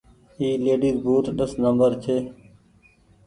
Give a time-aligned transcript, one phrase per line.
[0.39, 2.17] اي ليڊيز بوٽ ڏس نمبر ڇي۔